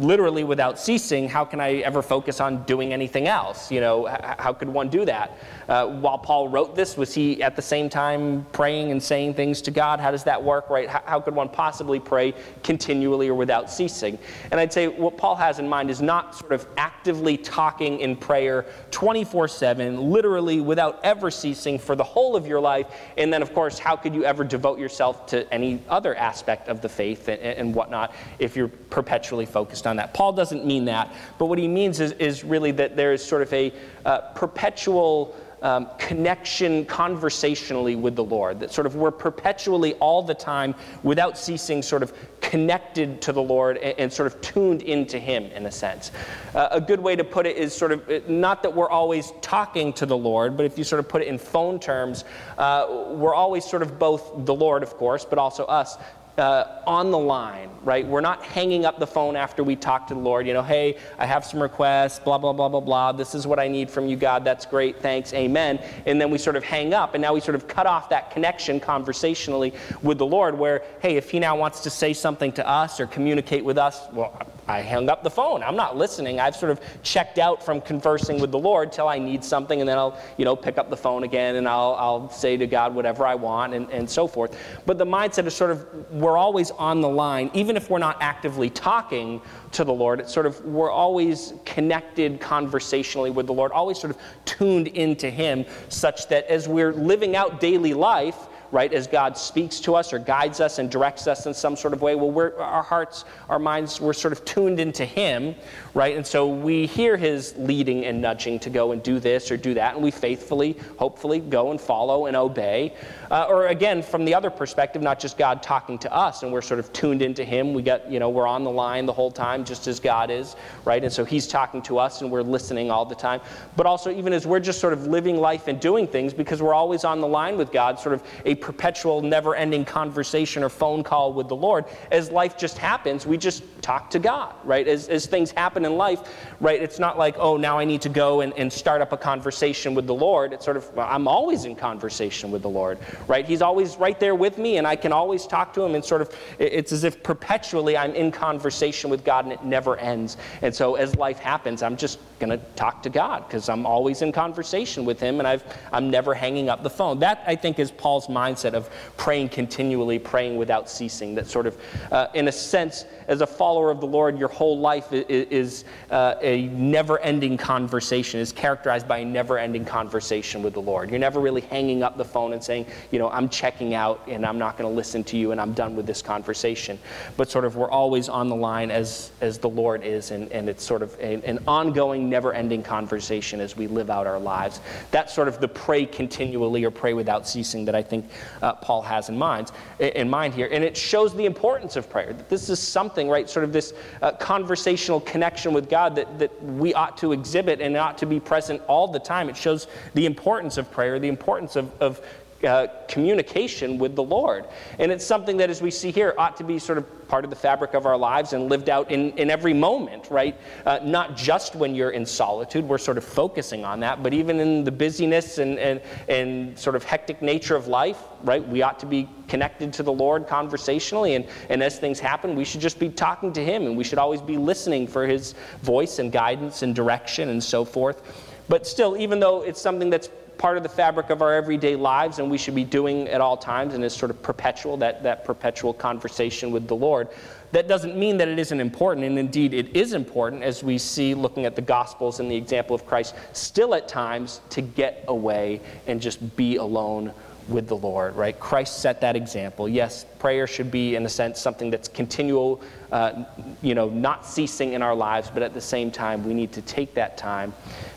[0.00, 3.70] literally without ceasing, how can I ever focus on doing anything else?
[3.70, 4.06] You know,
[4.38, 5.36] how could one do that?
[5.68, 9.60] Uh, while Paul wrote this, was he at the same time praying and saying things
[9.62, 9.98] to God?
[9.98, 10.88] How does that work, right?
[10.88, 14.18] How, how could one possibly pray continually or without ceasing?
[14.52, 18.16] And I'd say what Paul has in mind is not sort of actively talking in
[18.16, 22.86] prayer 24 7, literally without ever ceasing for the whole of your life.
[23.16, 26.80] And then, of course, how could you ever devote yourself to any other aspect of
[26.80, 30.14] the faith and, and whatnot if you're perpetually focused on that.
[30.14, 33.42] Paul doesn't mean that, but what he means is, is really that there is sort
[33.42, 33.72] of a
[34.04, 38.60] uh, perpetual um, connection conversationally with the Lord.
[38.60, 43.42] That sort of we're perpetually all the time, without ceasing, sort of connected to the
[43.42, 46.12] Lord and, and sort of tuned into Him in a sense.
[46.54, 49.32] Uh, a good way to put it is sort of uh, not that we're always
[49.40, 52.24] talking to the Lord, but if you sort of put it in phone terms,
[52.58, 55.96] uh, we're always sort of both the Lord, of course, but also us
[56.38, 58.06] uh, on the line, right?
[58.06, 60.98] We're not hanging up the phone after we talk to the Lord, you know, hey,
[61.18, 63.12] I have some requests, blah, blah, blah, blah, blah.
[63.12, 64.44] This is what I need from you, God.
[64.44, 65.00] That's great.
[65.00, 65.32] Thanks.
[65.32, 65.80] Amen.
[66.06, 68.30] And then we sort of hang up, and now we sort of cut off that
[68.30, 72.68] connection conversationally with the Lord, where, hey, if He now wants to say something to
[72.68, 75.62] us or communicate with us, well, I hung up the phone.
[75.62, 76.40] I'm not listening.
[76.40, 79.88] I've sort of checked out from conversing with the Lord till I need something, and
[79.88, 82.94] then I'll, you know, pick up the phone again and I'll, I'll say to God
[82.94, 84.58] whatever I want and, and so forth.
[84.86, 88.16] But the mindset is sort of we're always on the line, even if we're not
[88.20, 90.20] actively talking to the Lord.
[90.20, 95.28] It's sort of we're always connected conversationally with the Lord, always sort of tuned into
[95.28, 100.12] Him, such that as we're living out daily life, right, as God speaks to us
[100.12, 103.60] or guides us and directs us in some sort of way, well, our hearts, our
[103.60, 105.54] minds, we're sort of tuned into Him,
[105.94, 106.16] right?
[106.16, 109.74] And so we hear His leading and nudging to go and do this or do
[109.74, 112.92] that, and we faithfully, hopefully, go and follow and obey.
[113.30, 116.62] Uh, or again, from the other perspective, not just God talking to us and we're
[116.62, 117.74] sort of tuned into Him.
[117.74, 120.56] We got, you know, we're on the line the whole time, just as God is,
[120.84, 121.02] right?
[121.02, 123.40] And so He's talking to us and we're listening all the time.
[123.76, 126.74] But also, even as we're just sort of living life and doing things because we're
[126.74, 131.02] always on the line with God, sort of a perpetual, never ending conversation or phone
[131.02, 131.84] call with the Lord.
[132.10, 134.88] As life just happens, we just talk to God, right?
[134.88, 136.20] As, as things happen in life,
[136.60, 136.80] right?
[136.80, 139.94] It's not like, oh, now I need to go and, and start up a conversation
[139.94, 140.54] with the Lord.
[140.54, 142.96] It's sort of, well, I'm always in conversation with the Lord,
[143.28, 143.44] right?
[143.44, 145.94] He's always right there with me, and I can always talk to him.
[145.94, 149.98] And sort of, it's as if perpetually I'm in conversation with God, and it never
[149.98, 150.38] ends.
[150.62, 154.22] And so as life happens, I'm just going to talk to God because I'm always
[154.22, 157.18] in conversation with him, and I've, I'm never hanging up the phone.
[157.18, 161.34] That, I think, is Paul's mindset of praying continually, praying without ceasing.
[161.34, 161.78] That sort of,
[162.10, 166.34] uh, in a sense, as a follower of the Lord, your whole life is, uh,
[166.40, 171.10] a never ending conversation, is characterized by a never ending conversation with the Lord.
[171.10, 174.44] You're never really hanging up the phone and saying, you know, I'm checking out and
[174.44, 176.98] I'm not going to listen to you and I'm done with this conversation.
[177.36, 180.68] But sort of we're always on the line as, as the Lord is, and, and
[180.68, 184.80] it's sort of a, an ongoing, never ending conversation as we live out our lives.
[185.10, 188.30] That's sort of the pray continually or pray without ceasing that I think
[188.62, 190.68] uh, Paul has in mind, in mind here.
[190.70, 192.32] And it shows the importance of prayer.
[192.32, 196.62] That this is something, right, sort of this uh, conversational connection with God that, that
[196.62, 199.48] we ought to exhibit and ought to be present all the time.
[199.48, 202.20] It shows the importance of prayer, the importance of, of
[202.64, 204.64] uh, communication with the Lord.
[204.98, 207.50] And it's something that, as we see here, ought to be sort of part of
[207.50, 210.56] the fabric of our lives and lived out in, in every moment, right?
[210.86, 214.60] Uh, not just when you're in solitude, we're sort of focusing on that, but even
[214.60, 218.66] in the busyness and, and, and sort of hectic nature of life, right?
[218.66, 221.34] We ought to be connected to the Lord conversationally.
[221.34, 224.18] And, and as things happen, we should just be talking to Him and we should
[224.18, 228.22] always be listening for His voice and guidance and direction and so forth.
[228.68, 232.38] But still, even though it's something that's part of the fabric of our everyday lives
[232.38, 235.44] and we should be doing at all times and is sort of perpetual, that, that
[235.44, 237.28] perpetual conversation with the Lord.
[237.72, 241.34] That doesn't mean that it isn't important, and indeed it is important as we see
[241.34, 245.80] looking at the Gospels and the example of Christ, still at times to get away
[246.06, 247.32] and just be alone
[247.68, 248.58] with the Lord, right?
[248.58, 249.88] Christ set that example.
[249.88, 252.78] Yes, prayer should be, in a sense, something that's continual,
[253.12, 253.44] uh,
[253.80, 256.82] you know, not ceasing in our lives, but at the same time, we need to
[256.82, 257.72] take that time,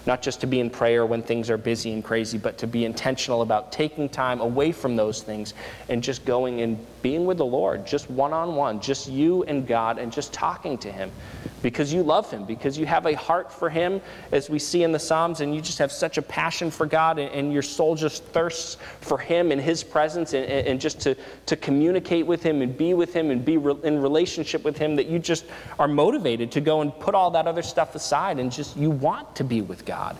[0.05, 2.83] not just to be in prayer when things are busy and crazy, but to be
[2.83, 5.53] intentional about taking time away from those things
[5.87, 9.65] and just going and being with the Lord, just one on one, just you and
[9.65, 11.09] God, and just talking to Him
[11.61, 13.99] because you love him, because you have a heart for him,
[14.31, 17.19] as we see in the Psalms, and you just have such a passion for God,
[17.19, 21.15] and, and your soul just thirsts for him and his presence, and, and, just to,
[21.45, 24.95] to communicate with him and be with him and be re- in relationship with him,
[24.95, 25.45] that you just
[25.77, 29.35] are motivated to go and put all that other stuff aside and just you want
[29.35, 30.17] to be with God.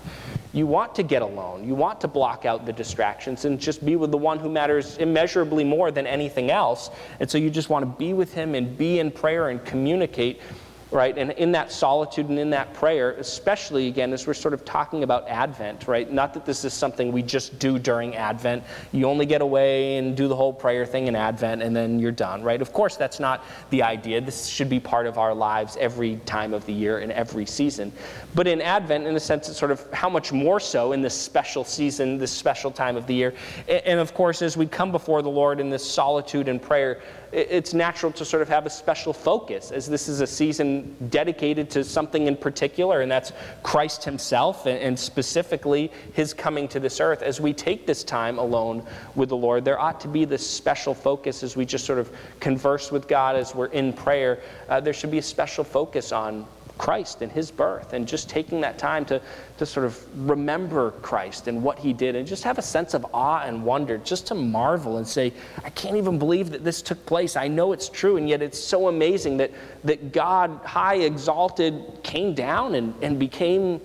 [0.54, 1.68] You want to get alone.
[1.68, 4.98] You want to block out the distractions and just be with the one who matters
[4.98, 6.90] immeasurably more than anything else.
[7.20, 10.42] And so you just want to be with him and be in prayer and communicate
[10.92, 11.18] right?
[11.18, 15.04] And in that solitude and in that prayer, especially again, as we're sort of talking
[15.04, 16.10] about Advent, right?
[16.12, 18.64] Not that this is something we just do during Advent.
[18.92, 22.12] You only get away and do the whole prayer thing in Advent and then you're
[22.12, 22.62] done, right?
[22.62, 24.22] Of course, that's not the idea.
[24.22, 27.92] This should be part of our lives every time of the year and every season.
[28.34, 31.14] But in Advent, in a sense, it's sort of how much more so in this
[31.14, 33.34] special season, this special time of the year.
[33.68, 37.74] And of course, as we come before the Lord in this solitude and prayer, it's
[37.74, 40.77] natural to sort of have a special focus as this is a season
[41.10, 43.32] dedicated to something in particular, and that's
[43.64, 47.22] Christ Himself and specifically His coming to this earth.
[47.22, 48.86] As we take this time alone
[49.16, 52.12] with the Lord, there ought to be this special focus as we just sort of
[52.40, 54.40] converse with God as we're in prayer.
[54.70, 56.46] Uh, there should be a special focus on
[56.78, 59.22] Christ and his birth and just taking that time to,
[59.58, 63.06] to sort of remember Christ and what he did and just have a sense of
[63.14, 67.06] awe and wonder, just to marvel and say, I can't even believe that this took
[67.06, 67.36] place.
[67.36, 69.52] I know it's true, and yet it's so amazing that,
[69.84, 73.80] that God, high exalted, came down and, and became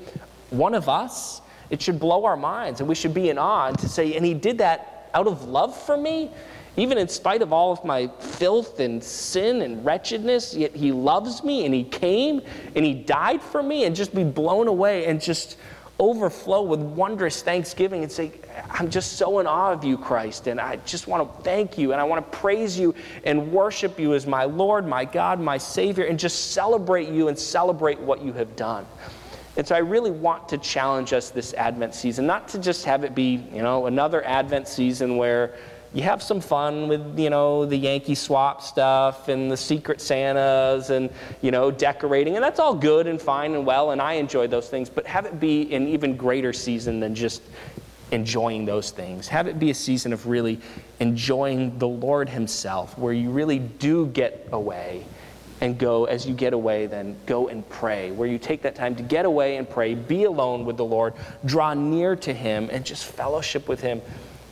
[0.51, 1.41] one of us.
[1.71, 4.25] It should blow our minds, and we should be in awe and to say, and
[4.25, 6.31] he did that out of love for me
[6.77, 11.45] even in spite of all of my filth and sin and wretchedness, yet He loves
[11.45, 12.41] me and He came
[12.75, 15.59] and He died for me and just be blown away and just
[15.99, 18.33] overflow with wondrous thanksgiving and say,
[18.71, 21.93] I'm just so in awe of you, Christ, and I just want to thank you
[21.93, 25.59] and I want to praise you and worship you as my Lord, my God, my
[25.59, 28.87] Savior, and just celebrate you and celebrate what you have done.
[29.57, 33.05] And so I really want to challenge us this Advent season, not to just have
[33.05, 35.55] it be, you know, another Advent season where
[35.95, 40.91] you have some fun with you know the Yankee swap stuff and the Secret Santas
[40.91, 41.11] and
[41.43, 44.69] you know decorating, and that's all good and fine and well, and I enjoy those
[44.69, 44.89] things.
[44.89, 47.43] But have it be an even greater season than just
[48.11, 49.29] enjoying those things.
[49.29, 50.61] Have it be a season of really
[51.01, 55.05] enjoying the Lord Himself, where you really do get away
[55.61, 58.97] and go as you get away then go and pray where you take that time
[58.97, 62.85] to get away and pray be alone with the lord draw near to him and
[62.85, 64.03] just fellowship with him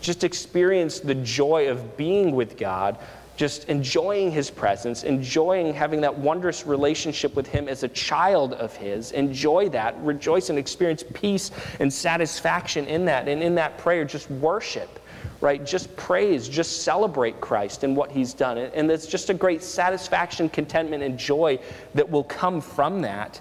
[0.00, 2.98] just experience the joy of being with God,
[3.36, 8.76] just enjoying His presence, enjoying having that wondrous relationship with Him as a child of
[8.76, 9.12] His.
[9.12, 13.28] Enjoy that, rejoice and experience peace and satisfaction in that.
[13.28, 15.00] And in that prayer, just worship
[15.40, 15.64] right?
[15.64, 18.58] Just praise, just celebrate Christ and what he's done.
[18.58, 21.58] And it's just a great satisfaction, contentment, and joy
[21.94, 23.40] that will come from that.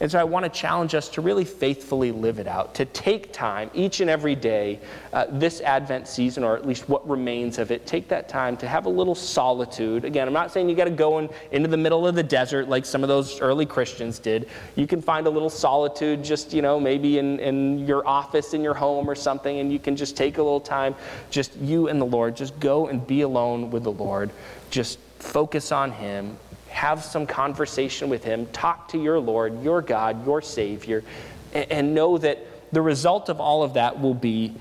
[0.00, 3.34] And so I want to challenge us to really faithfully live it out, to take
[3.34, 4.80] time each and every day,
[5.12, 8.66] uh, this Advent season, or at least what remains of it, take that time to
[8.66, 10.06] have a little solitude.
[10.06, 12.66] Again, I'm not saying you got to go in, into the middle of the desert
[12.66, 14.48] like some of those early Christians did.
[14.74, 18.62] You can find a little solitude just, you know, maybe in, in your office, in
[18.62, 20.94] your home or something, and you can just take a little time,
[21.28, 24.30] just you and the Lord, just go and be alone with the Lord.
[24.70, 26.38] Just focus on Him
[26.70, 31.04] have some conversation with Him, talk to your Lord, your God, your Savior,
[31.52, 32.38] and, and know that
[32.72, 34.54] the result of all of that will be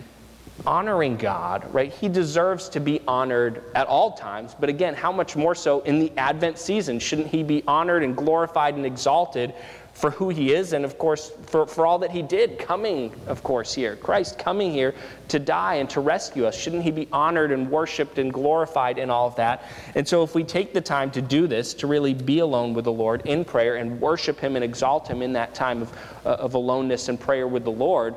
[0.65, 1.91] honoring God, right?
[1.91, 6.00] He deserves to be honored at all times, but again, how much more so in
[6.00, 7.00] the Advent season?
[7.00, 9.54] Shouldn't he be honored and glorified and exalted
[9.99, 13.43] for who he is and, of course, for, for all that he did, coming, of
[13.43, 13.97] course, here.
[13.97, 14.95] Christ coming here
[15.27, 16.57] to die and to rescue us.
[16.57, 19.65] Shouldn't he be honored and worshiped and glorified in all of that?
[19.95, 22.85] And so, if we take the time to do this, to really be alone with
[22.85, 25.91] the Lord in prayer and worship him and exalt him in that time of,
[26.25, 28.15] uh, of aloneness and prayer with the Lord,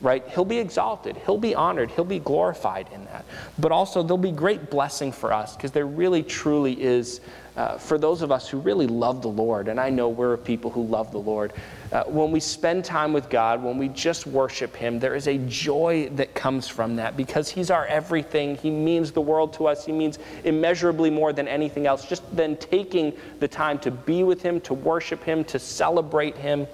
[0.00, 0.22] right?
[0.28, 3.24] He'll be exalted, he'll be honored, he'll be glorified in that.
[3.58, 7.20] But also, there'll be great blessing for us because there really, truly is,
[7.56, 10.38] uh, for those of us who really love the Lord, and I know we're a
[10.38, 11.52] people who love the Lord,
[11.92, 15.38] uh, when we spend time with God, when we just worship Him, there is a
[15.38, 18.56] joy that comes from that because He's our everything.
[18.56, 22.04] He means the world to us, He means immeasurably more than anything else.
[22.08, 26.66] Just then taking the time to be with Him, to worship Him, to celebrate Him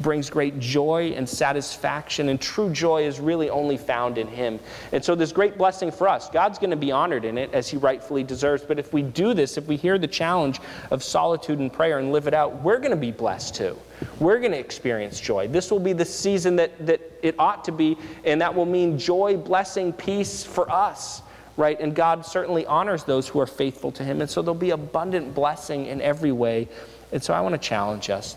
[0.00, 4.58] brings great joy and satisfaction, and true joy is really only found in Him.
[4.92, 6.28] And so this great blessing for us.
[6.28, 8.62] God's going to be honored in it as He rightfully deserves.
[8.62, 12.12] But if we do this, if we hear the challenge of solitude and prayer and
[12.12, 13.78] live it out, we're going to be blessed too.
[14.18, 15.48] We're going to experience joy.
[15.48, 18.98] This will be the season that, that it ought to be, and that will mean
[18.98, 21.22] joy, blessing, peace for us
[21.56, 21.78] right?
[21.78, 24.20] And God certainly honors those who are faithful to Him.
[24.20, 26.66] And so there'll be abundant blessing in every way.
[27.12, 28.36] And so I want to challenge us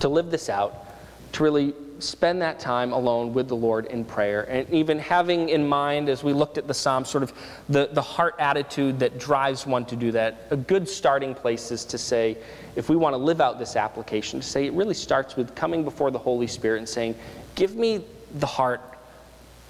[0.00, 0.86] to live this out,
[1.32, 4.42] to really spend that time alone with the Lord in prayer.
[4.48, 7.32] And even having in mind, as we looked at the Psalm, sort of
[7.68, 11.84] the, the heart attitude that drives one to do that, a good starting place is
[11.86, 12.38] to say,
[12.76, 15.84] if we want to live out this application, to say it really starts with coming
[15.84, 17.14] before the Holy Spirit and saying,
[17.54, 18.04] Give me
[18.36, 18.80] the heart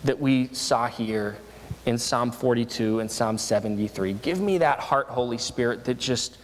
[0.04, 1.36] that we saw here
[1.86, 4.14] in Psalm 42 and Psalm 73.
[4.14, 6.38] Give me that heart, Holy Spirit, that just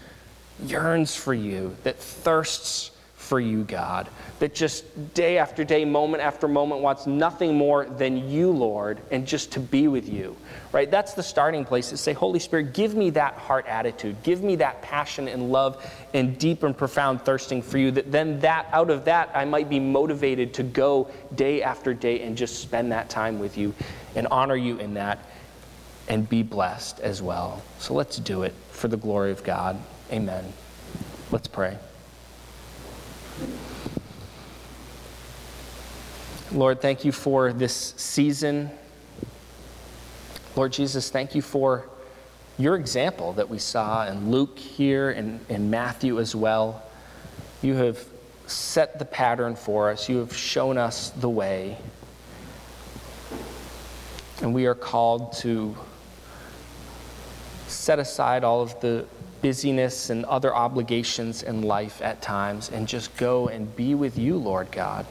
[0.64, 2.90] yearns for you, that thirsts
[3.26, 4.08] for you, God,
[4.38, 9.26] that just day after day, moment after moment wants nothing more than you, Lord, and
[9.26, 10.36] just to be with you,
[10.70, 10.88] right?
[10.88, 14.22] That's the starting place to say, Holy Spirit, give me that heart attitude.
[14.22, 18.38] Give me that passion and love and deep and profound thirsting for you, that then
[18.40, 22.60] that, out of that, I might be motivated to go day after day and just
[22.60, 23.74] spend that time with you
[24.14, 25.18] and honor you in that
[26.08, 27.62] and be blessed as well.
[27.80, 29.76] So let's do it for the glory of God.
[30.12, 30.52] Amen.
[31.32, 31.76] Let's pray.
[36.52, 38.70] Lord, thank you for this season.
[40.54, 41.86] Lord Jesus, thank you for
[42.58, 46.82] your example that we saw in Luke here and in Matthew as well.
[47.60, 48.02] You have
[48.46, 51.76] set the pattern for us, you have shown us the way.
[54.40, 55.76] And we are called to
[57.66, 59.04] set aside all of the
[59.40, 64.36] busyness and other obligations in life at times and just go and be with you,
[64.36, 65.06] Lord God.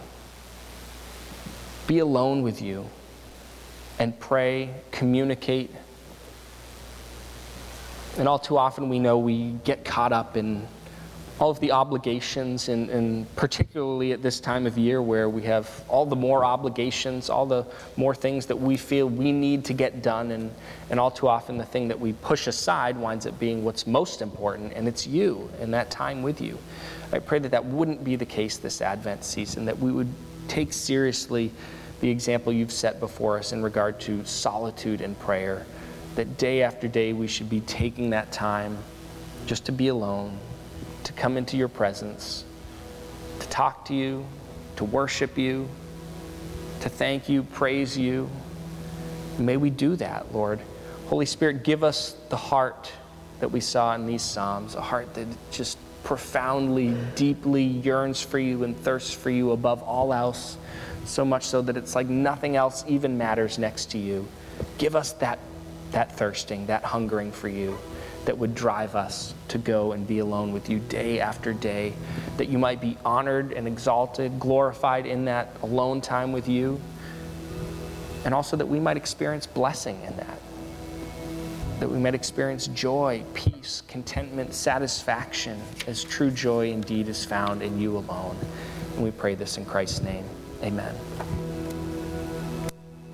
[1.87, 2.89] Be alone with you
[3.99, 5.71] and pray, communicate.
[8.17, 10.67] And all too often we know we get caught up in
[11.37, 15.83] all of the obligations, and, and, particularly at this time of year where we have
[15.89, 17.65] all the more obligations, all the
[17.97, 20.49] more things that we feel we need to get done, and,
[20.89, 24.21] and all too often the thing that we push aside winds up being what's most
[24.21, 26.57] important, and it's you and that time with you.
[27.11, 30.11] I pray that that wouldn't be the case this Advent season, that we would
[30.47, 31.51] take seriously
[31.99, 35.65] the example you've set before us in regard to solitude and prayer,
[36.15, 38.77] that day after day we should be taking that time
[39.45, 40.39] just to be alone
[41.05, 42.43] to come into your presence,
[43.39, 44.25] to talk to you,
[44.75, 45.69] to worship you,
[46.81, 48.29] to thank you, praise you.
[49.37, 50.59] May we do that, Lord.
[51.07, 52.91] Holy Spirit, give us the heart
[53.39, 58.63] that we saw in these Psalms, a heart that just profoundly, deeply yearns for you
[58.63, 60.57] and thirsts for you above all else,
[61.05, 64.27] so much so that it's like nothing else even matters next to you.
[64.79, 65.37] Give us that,
[65.91, 67.77] that thirsting, that hungering for you
[68.25, 71.93] that would drive us to go and be alone with you day after day,
[72.37, 76.79] that you might be honored and exalted, glorified in that alone time with you,
[78.25, 80.39] and also that we might experience blessing in that.
[81.79, 87.79] That we might experience joy, peace, contentment, satisfaction, as true joy indeed is found in
[87.79, 88.37] you alone.
[88.95, 90.23] And we pray this in Christ's name.
[90.63, 90.95] Amen.